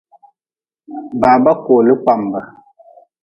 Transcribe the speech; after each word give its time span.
Baba 1.21 1.51
kooli 1.65 1.93
kpambe. 2.01 2.39